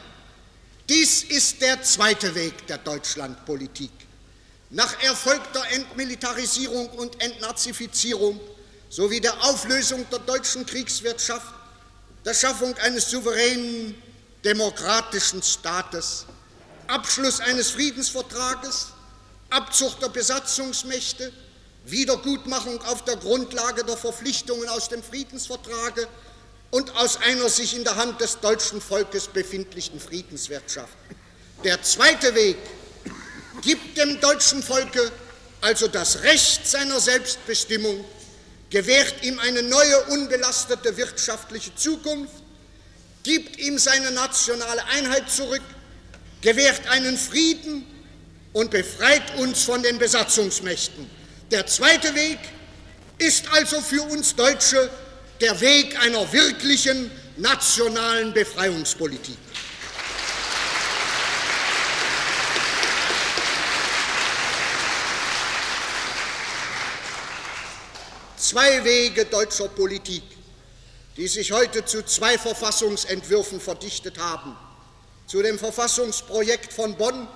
[0.88, 3.92] dies ist der zweite Weg der Deutschlandpolitik.
[4.70, 8.40] Nach erfolgter Entmilitarisierung und Entnazifizierung
[8.88, 11.54] sowie der Auflösung der deutschen Kriegswirtschaft,
[12.24, 13.96] der Schaffung eines souveränen
[14.46, 16.26] demokratischen Staates,
[16.88, 18.88] Abschluss eines Friedensvertrages,
[19.50, 21.32] Abzug der Besatzungsmächte,
[21.86, 26.08] Wiedergutmachung auf der Grundlage der Verpflichtungen aus dem Friedensvertrage
[26.72, 30.98] und aus einer sich in der Hand des deutschen Volkes befindlichen Friedenswirtschaft.
[31.64, 32.58] Der zweite Weg
[33.62, 35.12] gibt dem deutschen Volke
[35.66, 38.06] also das Recht seiner Selbstbestimmung,
[38.70, 42.36] gewährt ihm eine neue, unbelastete wirtschaftliche Zukunft,
[43.24, 45.64] gibt ihm seine nationale Einheit zurück
[46.46, 47.84] gewährt einen Frieden
[48.54, 51.10] und befreit uns von den Besatzungsmächten.
[51.50, 52.38] Der zweite Weg
[53.18, 54.92] ist also für uns Deutsche
[55.42, 59.40] der Weg einer wirklichen nationalen Befreiungspolitik.
[68.38, 70.22] Zwei Wege deutscher Politik,
[71.18, 74.56] die sich heute zu zwei Verfassungsentwürfen verdichtet haben,
[75.28, 77.28] zu dem Verfassungsprojekt von Bonn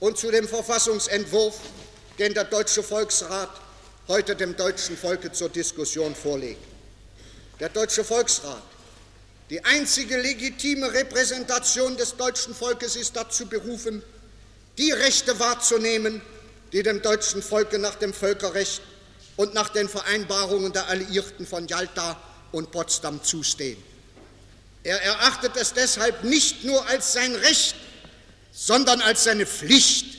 [0.00, 1.58] und zu dem Verfassungsentwurf,
[2.18, 3.50] den der Deutsche Volksrat
[4.08, 6.62] heute dem deutschen Volke zur Diskussion vorlegt.
[7.60, 8.62] Der Deutsche Volksrat,
[9.50, 14.02] die einzige legitime Repräsentation des deutschen Volkes, ist dazu berufen,
[14.78, 16.20] die Rechte wahrzunehmen,
[16.72, 18.82] die dem deutschen Volke nach dem Völkerrecht
[19.36, 23.91] und nach den Vereinbarungen der Alliierten von Jalta und Potsdam zustehen.
[24.84, 27.76] Er erachtet es deshalb nicht nur als sein Recht,
[28.52, 30.18] sondern als seine Pflicht,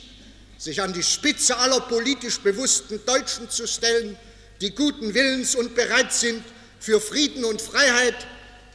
[0.58, 4.16] sich an die Spitze aller politisch bewussten Deutschen zu stellen,
[4.60, 6.42] die guten Willens und bereit sind,
[6.80, 8.14] für Frieden und Freiheit,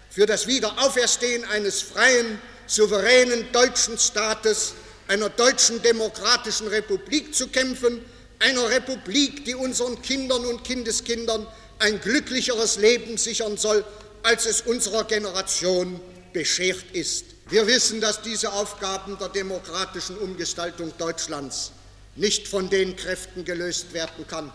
[0.10, 4.74] für das Wiederauferstehen eines freien, souveränen deutschen Staates,
[5.08, 8.04] einer deutschen demokratischen Republik zu kämpfen,
[8.40, 11.48] einer Republik, die unseren Kindern und Kindeskindern
[11.80, 13.84] ein glücklicheres Leben sichern soll
[14.24, 16.00] als es unserer Generation
[16.34, 17.26] beschert ist.
[17.50, 21.72] Wir wissen, dass diese Aufgaben der demokratischen Umgestaltung Deutschlands
[22.16, 24.52] nicht von den Kräften gelöst werden kann,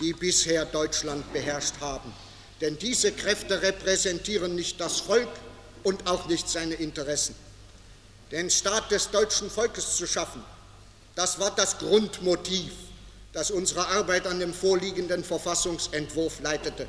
[0.00, 2.12] die bisher Deutschland beherrscht haben.
[2.60, 5.28] Denn diese Kräfte repräsentieren nicht das Volk
[5.82, 7.34] und auch nicht seine Interessen.
[8.30, 10.42] Den Staat des deutschen Volkes zu schaffen,
[11.14, 12.72] das war das Grundmotiv,
[13.32, 16.86] das unsere Arbeit an dem vorliegenden Verfassungsentwurf leitete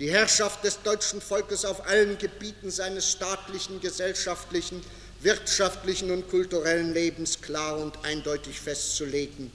[0.00, 4.82] die Herrschaft des deutschen Volkes auf allen Gebieten seines staatlichen, gesellschaftlichen,
[5.20, 9.52] wirtschaftlichen und kulturellen Lebens klar und eindeutig festzulegen,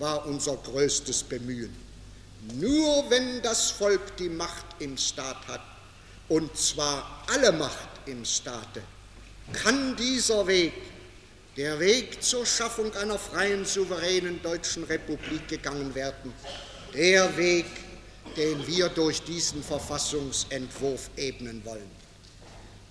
[0.00, 1.74] war unser größtes Bemühen.
[2.54, 5.62] Nur wenn das Volk die Macht im Staat hat,
[6.28, 8.82] und zwar alle Macht im Staate,
[9.52, 10.72] kann dieser Weg,
[11.56, 16.32] der Weg zur Schaffung einer freien, souveränen deutschen Republik gegangen werden,
[16.92, 17.66] der Weg,
[18.36, 21.90] den wir durch diesen Verfassungsentwurf ebnen wollen.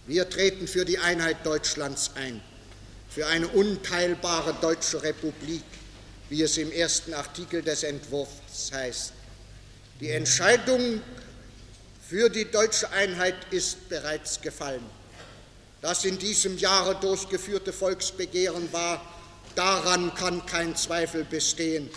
[0.05, 2.41] Wir treten für die Einheit Deutschlands ein,
[3.09, 5.63] für eine unteilbare deutsche Republik,
[6.29, 9.13] wie es im ersten Artikel des Entwurfs heißt.
[9.99, 11.01] Die Entscheidung
[12.09, 14.83] für die deutsche Einheit ist bereits gefallen.
[15.81, 19.05] Das in diesem Jahre durchgeführte Volksbegehren war,
[19.55, 21.89] daran kann kein Zweifel bestehen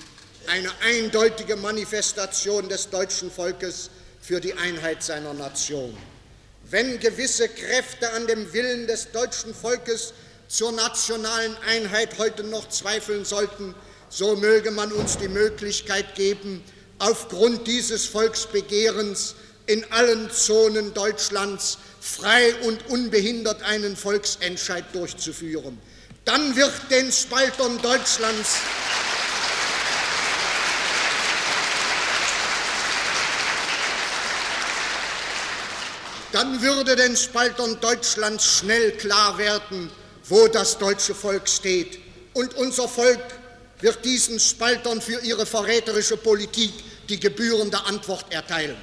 [0.48, 5.96] eine eindeutige Manifestation des deutschen Volkes für die Einheit seiner Nation.
[6.68, 10.12] Wenn gewisse Kräfte an dem Willen des deutschen Volkes
[10.48, 13.74] zur nationalen Einheit heute noch zweifeln sollten,
[14.08, 16.62] so möge man uns die Möglichkeit geben,
[16.98, 19.34] aufgrund dieses Volksbegehrens
[19.66, 25.78] in allen Zonen Deutschlands frei und unbehindert einen Volksentscheid durchzuführen.
[26.24, 28.56] dann wird den Spaltern Deutschlands
[36.36, 39.90] dann würde den Spaltern Deutschlands schnell klar werden,
[40.28, 41.98] wo das deutsche Volk steht.
[42.34, 43.22] Und unser Volk
[43.80, 46.74] wird diesen Spaltern für ihre verräterische Politik
[47.08, 48.76] die gebührende Antwort erteilen.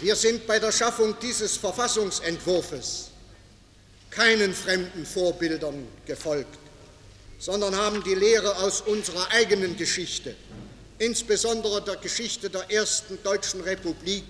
[0.00, 3.10] Wir sind bei der Schaffung dieses Verfassungsentwurfs
[4.10, 6.58] keinen fremden Vorbildern gefolgt,
[7.38, 10.34] sondern haben die Lehre aus unserer eigenen Geschichte,
[11.02, 14.24] insbesondere der Geschichte der ersten deutschen Republik,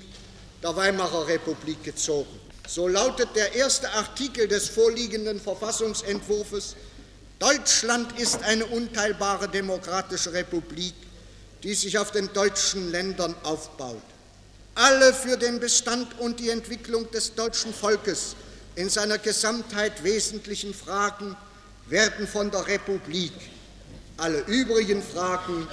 [0.62, 2.40] der Weimarer Republik, gezogen.
[2.66, 6.76] So lautet der erste Artikel des vorliegenden Verfassungsentwurfs
[7.38, 10.94] Deutschland ist eine unteilbare demokratische Republik,
[11.64, 14.00] die sich auf den deutschen Ländern aufbaut.
[14.76, 18.37] Alle für den Bestand und die Entwicklung des deutschen Volkes
[18.76, 21.37] in seiner Gesamtheit wesentlichen Fragen
[21.88, 23.32] werden von der Republik,
[24.18, 25.66] alle übrigen Fragen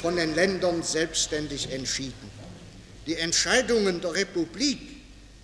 [0.00, 2.30] von den Ländern selbstständig entschieden.
[3.06, 4.80] Die Entscheidungen der Republik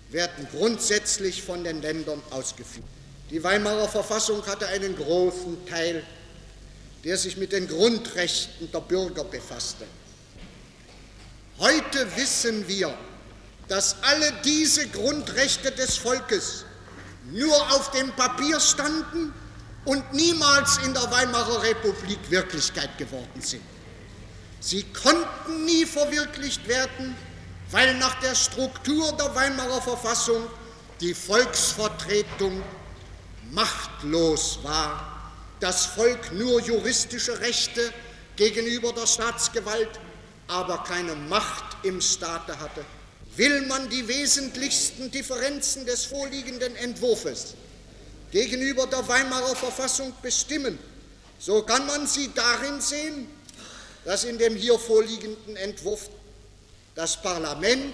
[0.09, 2.85] werden grundsätzlich von den Ländern ausgeführt.
[3.29, 6.03] Die Weimarer Verfassung hatte einen großen Teil,
[7.03, 9.85] der sich mit den Grundrechten der Bürger befasste.
[11.59, 12.97] Heute wissen wir,
[13.67, 16.65] dass alle diese Grundrechte des Volkes
[17.31, 19.33] nur auf dem Papier standen
[19.85, 23.63] und niemals in der Weimarer Republik Wirklichkeit geworden sind.
[24.59, 27.15] Sie konnten nie verwirklicht werden,
[27.71, 30.43] weil nach der Struktur der Weimarer Verfassung
[30.99, 32.63] die Volksvertretung
[33.51, 37.93] machtlos war, das Volk nur juristische Rechte
[38.35, 39.99] gegenüber der Staatsgewalt,
[40.47, 42.85] aber keine Macht im Staate hatte.
[43.35, 47.53] Will man die wesentlichsten Differenzen des vorliegenden Entwurfs
[48.31, 50.79] gegenüber der Weimarer Verfassung bestimmen,
[51.39, 53.27] so kann man sie darin sehen,
[54.07, 56.09] dass in dem hier vorliegenden Entwurf
[56.95, 57.93] das Parlament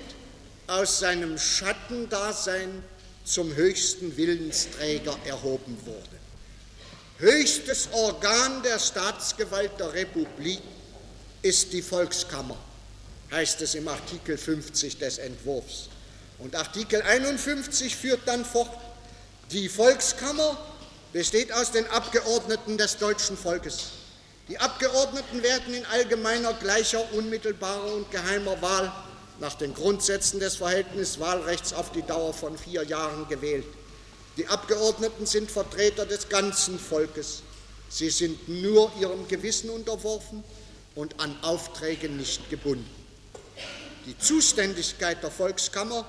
[0.68, 2.84] aus seinem Schattendasein
[3.26, 6.20] zum höchsten Willensträger erhoben wurde.
[7.18, 10.62] Höchstes Organ der Staatsgewalt der Republik
[11.42, 12.60] ist die Volkskammer,
[13.32, 15.90] heißt es im Artikel 50 des Entwurfs.
[16.38, 18.70] Und Artikel 51 führt dann fort,
[19.52, 20.64] die Volkskammer
[21.12, 24.03] besteht aus den Abgeordneten des deutschen Volkes.
[24.50, 28.92] Die Abgeordneten werden in allgemeiner, gleicher, unmittelbarer und geheimer Wahl
[29.40, 33.66] nach den Grundsätzen des Verhältniswahlrechts auf die Dauer von vier Jahren gewählt.
[34.36, 37.44] Die Abgeordneten sind Vertreter des ganzen Volkes.
[37.90, 40.44] Sie sind nur ihrem Gewissen unterworfen
[40.96, 42.90] und an Aufträge nicht gebunden.
[44.06, 46.06] Die Zuständigkeit der Volkskammer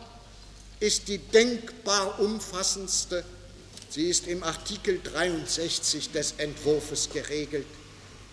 [0.80, 3.24] ist die denkbar umfassendste.
[3.90, 7.66] Sie ist im Artikel 63 des Entwurfs geregelt,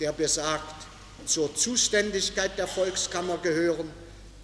[0.01, 0.87] der besagt,
[1.27, 3.87] zur Zuständigkeit der Volkskammer gehören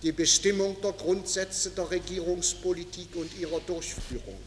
[0.04, 4.38] die Bestimmung der Grundsätze der Regierungspolitik und ihrer Durchführung,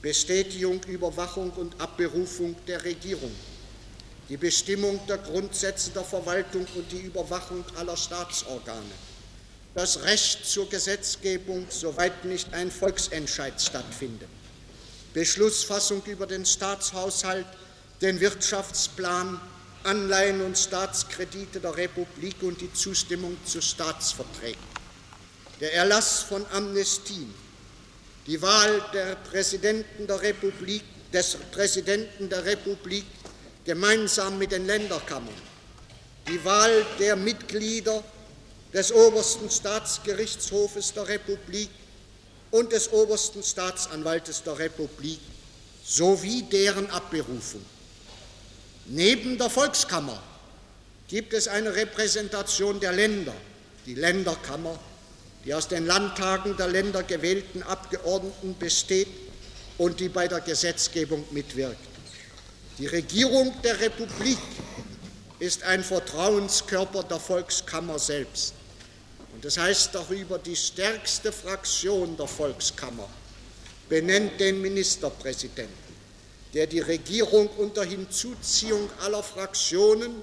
[0.00, 3.32] Bestätigung, Überwachung und Abberufung der Regierung,
[4.30, 8.80] die Bestimmung der Grundsätze der Verwaltung und die Überwachung aller Staatsorgane,
[9.74, 14.28] das Recht zur Gesetzgebung, soweit nicht ein Volksentscheid stattfindet,
[15.12, 17.46] Beschlussfassung über den Staatshaushalt,
[18.00, 19.38] den Wirtschaftsplan,
[19.84, 24.62] Anleihen und Staatskredite der Republik und die Zustimmung zu Staatsverträgen,
[25.60, 27.32] der Erlass von Amnestien,
[28.26, 33.04] die Wahl der Präsidenten der Republik, des Präsidenten der Republik
[33.64, 35.34] gemeinsam mit den Länderkammern,
[36.28, 38.02] die Wahl der Mitglieder
[38.72, 41.68] des obersten Staatsgerichtshofes der Republik
[42.50, 45.20] und des obersten Staatsanwaltes der Republik
[45.84, 47.64] sowie deren Abberufung.
[48.86, 50.20] Neben der Volkskammer
[51.08, 53.34] gibt es eine Repräsentation der Länder,
[53.86, 54.78] die Länderkammer,
[55.44, 59.08] die aus den Landtagen der Länder gewählten Abgeordneten besteht
[59.78, 61.78] und die bei der Gesetzgebung mitwirkt.
[62.78, 64.38] Die Regierung der Republik
[65.38, 68.54] ist ein Vertrauenskörper der Volkskammer selbst.
[69.34, 73.08] Und das heißt darüber, die stärkste Fraktion der Volkskammer
[73.88, 75.81] benennt den Ministerpräsidenten
[76.54, 80.14] der die Regierung unter Hinzuziehung aller Fraktionen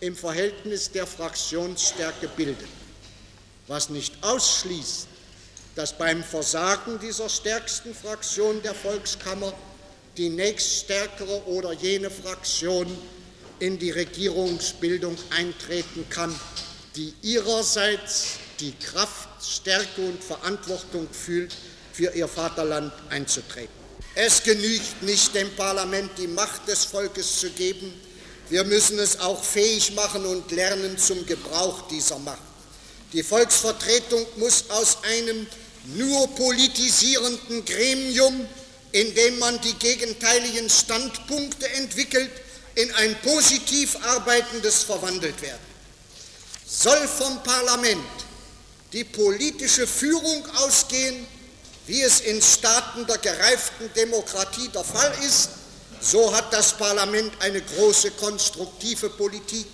[0.00, 2.68] im Verhältnis der Fraktionsstärke bildet,
[3.66, 5.08] was nicht ausschließt,
[5.74, 9.52] dass beim Versagen dieser stärksten Fraktion der Volkskammer
[10.16, 12.86] die nächststärkere oder jene Fraktion
[13.58, 16.38] in die Regierungsbildung eintreten kann,
[16.94, 21.54] die ihrerseits die Kraft, Stärke und Verantwortung fühlt,
[21.92, 23.83] für ihr Vaterland einzutreten.
[24.14, 27.92] Es genügt nicht, dem Parlament die Macht des Volkes zu geben,
[28.50, 32.42] wir müssen es auch fähig machen und lernen zum Gebrauch dieser Macht.
[33.12, 35.46] Die Volksvertretung muss aus einem
[35.96, 38.46] nur politisierenden Gremium,
[38.92, 42.30] in dem man die gegenteiligen Standpunkte entwickelt,
[42.74, 45.74] in ein positiv arbeitendes verwandelt werden.
[46.66, 48.00] Soll vom Parlament
[48.92, 51.26] die politische Führung ausgehen,
[51.86, 55.50] wie es in Staaten der gereiften Demokratie der Fall ist,
[56.00, 59.66] so hat das Parlament eine große konstruktive Politik,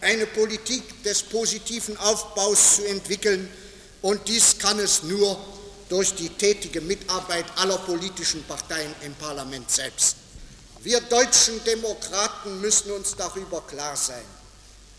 [0.00, 3.48] eine Politik des positiven Aufbaus zu entwickeln,
[4.00, 5.38] und dies kann es nur
[5.88, 10.16] durch die tätige Mitarbeit aller politischen Parteien im Parlament selbst.
[10.80, 14.24] Wir deutschen Demokraten müssen uns darüber klar sein,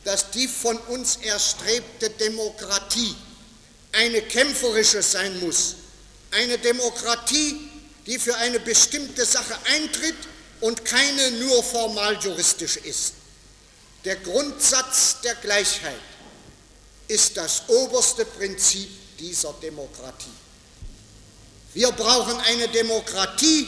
[0.06, 3.14] dass die von uns erstrebte Demokratie
[3.92, 5.76] eine kämpferische sein muss,
[6.34, 7.70] eine Demokratie,
[8.06, 10.16] die für eine bestimmte Sache eintritt
[10.62, 13.14] und keine nur formal juristische ist.
[14.06, 16.00] Der Grundsatz der Gleichheit
[17.08, 20.32] ist das oberste Prinzip dieser Demokratie.
[21.74, 23.68] Wir brauchen eine Demokratie,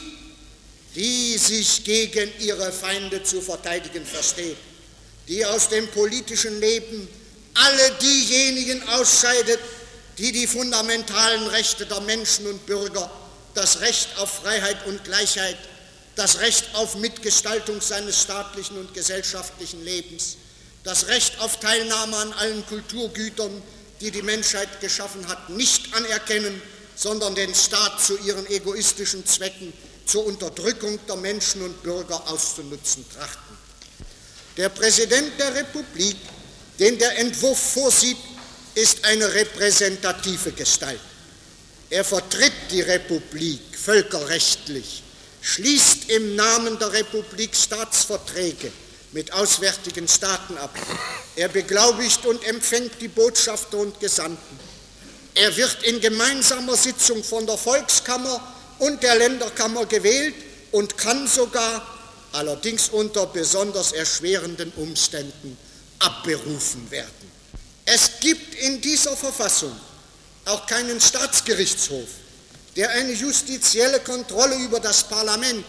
[0.95, 4.57] die sich gegen ihre Feinde zu verteidigen versteht,
[5.27, 7.07] die aus dem politischen Leben
[7.53, 9.59] alle diejenigen ausscheidet,
[10.17, 13.09] die die fundamentalen Rechte der Menschen und Bürger,
[13.53, 15.57] das Recht auf Freiheit und Gleichheit,
[16.15, 20.37] das Recht auf Mitgestaltung seines staatlichen und gesellschaftlichen Lebens,
[20.83, 23.61] das Recht auf Teilnahme an allen Kulturgütern,
[24.01, 26.61] die die Menschheit geschaffen hat, nicht anerkennen,
[26.95, 29.73] sondern den Staat zu ihren egoistischen Zwecken,
[30.05, 33.57] zur Unterdrückung der Menschen und Bürger auszunutzen trachten.
[34.55, 36.15] Der Präsident der Republik,
[36.79, 38.17] den der Entwurf vorsieht,
[38.75, 40.99] ist eine repräsentative Gestalt.
[41.89, 45.03] Er vertritt die Republik völkerrechtlich
[45.45, 48.71] schließt im Namen der Republik Staatsverträge
[49.11, 50.75] mit auswärtigen Staaten ab.
[51.35, 54.59] Er beglaubigt und empfängt die Botschafter und Gesandten.
[55.35, 58.41] Er wird in gemeinsamer Sitzung von der Volkskammer
[58.79, 60.33] und der Länderkammer gewählt
[60.71, 61.85] und kann sogar,
[62.31, 65.57] allerdings unter besonders erschwerenden Umständen,
[65.99, 67.34] abberufen werden.
[67.85, 69.75] Es gibt in dieser Verfassung
[70.45, 72.07] auch keinen Staatsgerichtshof
[72.75, 75.63] der eine justizielle Kontrolle über das Parlament,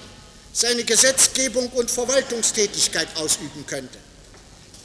[0.52, 3.98] seine Gesetzgebung und Verwaltungstätigkeit ausüben könnte.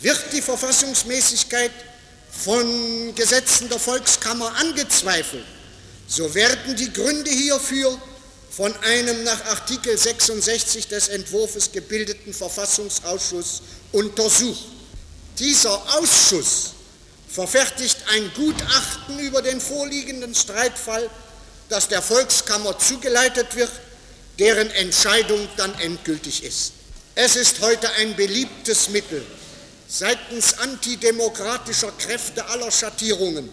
[0.02, 1.72] Wird die Verfassungsmäßigkeit
[2.32, 5.46] von Gesetzen der Volkskammer angezweifelt,
[6.08, 8.00] so werden die Gründe hierfür
[8.52, 13.62] von einem nach Artikel 66 des Entwurfs gebildeten Verfassungsausschuss
[13.94, 14.66] untersucht.
[15.40, 16.72] Dieser Ausschuss
[17.34, 21.10] verfertigt ein Gutachten über den vorliegenden Streitfall
[21.72, 23.72] das der Volkskammer zugeleitet wird,
[24.40, 26.74] deren Entscheidung dann endgültig ist.
[27.16, 29.26] Es ist heute ein beliebtes Mittel
[29.88, 33.50] seitens antidemokratischer Kräfte aller Schattierungen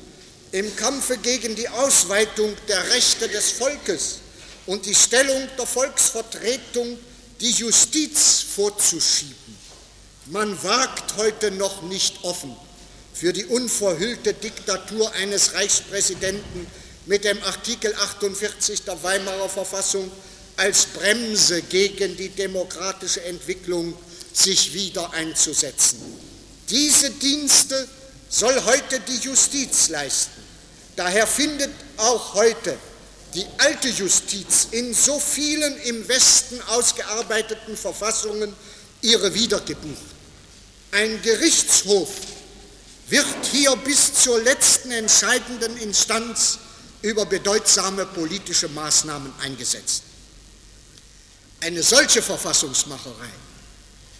[0.51, 4.19] im Kampfe gegen die Ausweitung der Rechte des Volkes
[4.67, 6.99] und die Stellung der Volksvertretung
[7.41, 9.59] die Justiz vorzuschieben.
[10.27, 12.57] Man wagt heute noch nicht offen
[13.19, 16.67] für die unverhüllte Diktatur eines Reichspräsidenten
[17.07, 20.09] mit dem Artikel 48 der Weimarer Verfassung
[20.57, 23.95] als Bremse gegen die demokratische Entwicklung
[24.33, 25.99] sich wieder einzusetzen.
[26.71, 27.89] Diese Dienste
[28.29, 30.41] soll heute die Justiz leisten.
[30.95, 32.77] Daher findet auch heute
[33.35, 38.55] die alte Justiz in so vielen im Westen ausgearbeiteten Verfassungen
[39.03, 39.97] ihre Wiedergeburt.
[40.93, 42.11] Ein Gerichtshof
[43.11, 46.59] wird hier bis zur letzten entscheidenden Instanz
[47.03, 50.03] über bedeutsame politische Maßnahmen eingesetzt.
[51.61, 53.31] Eine solche Verfassungsmacherei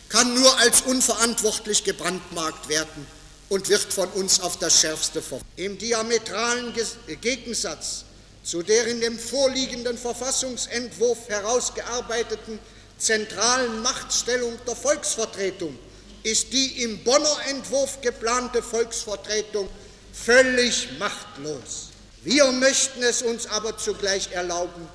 [0.09, 3.07] kann nur als unverantwortlich gebrandmarkt werden
[3.49, 5.45] und wird von uns auf das Schärfste verfolgt.
[5.57, 6.73] Im diametralen
[7.21, 8.05] Gegensatz
[8.43, 12.59] zu der in dem vorliegenden Verfassungsentwurf herausgearbeiteten
[12.97, 15.79] zentralen Machtstellung der Volksvertretung
[16.23, 19.69] ist die im Bonner Entwurf geplante Volksvertretung
[20.13, 21.89] völlig machtlos.
[22.23, 24.89] Wir möchten es uns aber zugleich erlauben,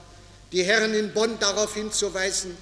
[0.51, 2.57] die Herren in Bonn darauf hinzuweisen,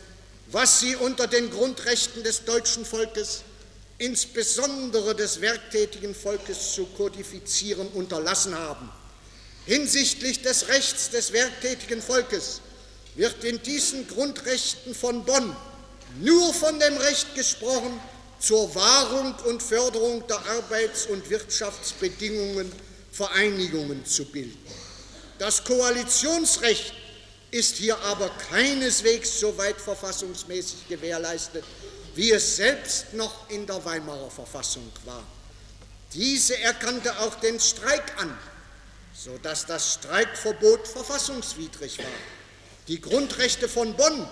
[0.48, 3.42] was sie unter den Grundrechten des deutschen Volkes,
[3.98, 8.90] insbesondere des werktätigen Volkes, zu kodifizieren unterlassen haben.
[9.66, 12.62] Hinsichtlich des Rechts des werktätigen Volkes
[13.16, 15.56] wird in diesen Grundrechten von Bonn
[16.20, 18.00] nur von dem Recht gesprochen,
[18.42, 22.72] zur Wahrung und Förderung der Arbeits- und Wirtschaftsbedingungen
[23.12, 24.58] Vereinigungen zu bilden.
[25.38, 26.94] Das Koalitionsrecht
[27.52, 31.64] ist hier aber keineswegs so weit verfassungsmäßig gewährleistet,
[32.16, 35.24] wie es selbst noch in der Weimarer Verfassung war.
[36.14, 38.38] Diese erkannte auch den Streik an,
[39.14, 42.06] sodass das Streikverbot verfassungswidrig war.
[42.88, 44.28] Die Grundrechte von Bonn,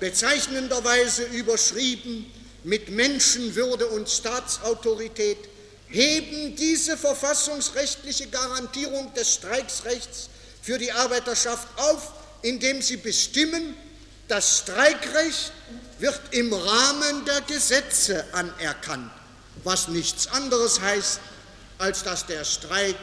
[0.00, 2.30] bezeichnenderweise überschrieben
[2.64, 5.38] mit Menschenwürde und Staatsautorität,
[5.88, 10.28] heben diese verfassungsrechtliche Garantierung des Streiksrechts
[10.62, 12.12] für die Arbeiterschaft auf,
[12.42, 13.76] indem sie bestimmen,
[14.26, 15.52] das Streikrecht
[15.98, 19.10] wird im Rahmen der Gesetze anerkannt,
[19.62, 21.20] was nichts anderes heißt,
[21.78, 22.96] als dass der Streik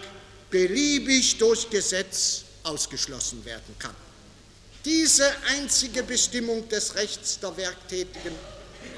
[0.49, 3.95] beliebig durch Gesetz ausgeschlossen werden kann.
[4.83, 8.35] Diese einzige Bestimmung des Rechts der Werktätigen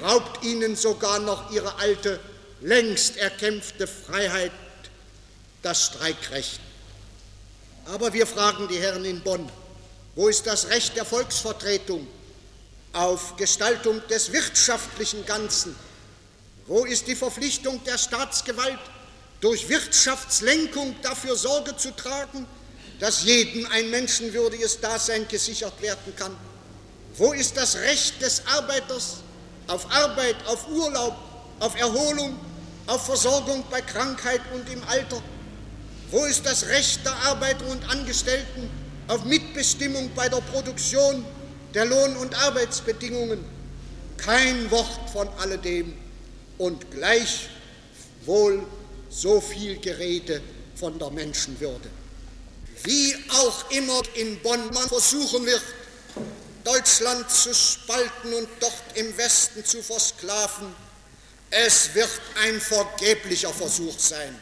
[0.02, 2.20] raubt ihnen sogar noch ihre alte,
[2.62, 4.52] längst erkämpfte Freiheit,
[5.62, 6.60] das Streikrecht.
[7.86, 9.50] Aber wir fragen die Herren in Bonn,
[10.16, 12.08] wo ist das Recht der Volksvertretung
[12.94, 15.76] auf Gestaltung des wirtschaftlichen Ganzen?
[16.68, 18.80] Wo ist die Verpflichtung der Staatsgewalt,
[19.42, 22.48] durch Wirtschaftslenkung dafür Sorge zu tragen,
[23.00, 26.36] dass jedem ein menschenwürdiges Dasein gesichert werden kann?
[27.18, 29.23] Wo ist das Recht des Arbeiters
[29.68, 31.16] auf Arbeit, auf Urlaub,
[31.60, 32.38] auf Erholung,
[32.88, 35.22] auf Versorgung bei Krankheit und im Alter?
[36.12, 38.70] Wo ist das Recht der Arbeiter und Angestellten
[39.08, 41.26] auf Mitbestimmung bei der Produktion
[41.74, 43.44] der Lohn- und Arbeitsbedingungen?
[44.18, 45.94] Kein Wort von alledem
[46.58, 48.64] und gleichwohl
[49.10, 50.42] so viel Gerede
[50.76, 51.90] von der Menschenwürde.
[52.84, 55.62] Wie auch immer in Bonn man versuchen wird,
[56.64, 60.74] Deutschland zu spalten und dort im Westen zu versklaven,
[61.50, 62.10] es wird
[62.44, 64.40] ein vergeblicher Versuch sein.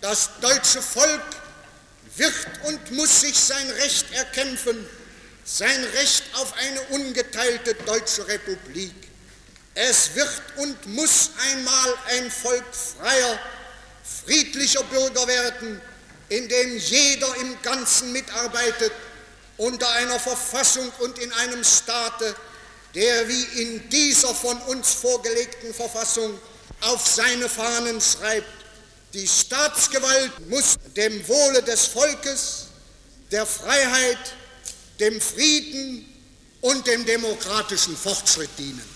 [0.00, 1.22] Das deutsche Volk
[2.16, 4.86] wird und muss sich sein Recht erkämpfen,
[5.44, 8.94] sein Recht auf eine ungeteilte deutsche Republik.
[9.74, 13.38] Es wird und muss einmal ein Volk freier,
[14.24, 15.80] friedlicher Bürger werden,
[16.28, 18.92] in dem jeder im Ganzen mitarbeitet
[19.60, 22.34] unter einer Verfassung und in einem Staate,
[22.94, 26.38] der wie in dieser von uns vorgelegten Verfassung
[26.80, 28.48] auf seine Fahnen schreibt,
[29.12, 32.66] die Staatsgewalt muss dem Wohle des Volkes,
[33.30, 34.34] der Freiheit,
[34.98, 36.08] dem Frieden
[36.62, 38.89] und dem demokratischen Fortschritt dienen.